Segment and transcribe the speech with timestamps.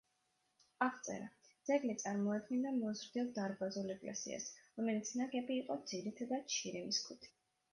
[0.83, 1.27] აღწერა:
[1.69, 4.49] ძეგლი წარმოადგენდა მოზრდილ დარბაზულ ეკლესიას,
[4.81, 7.31] რომელიც ნაგები იყო ძირითადად შირიმის ქვით.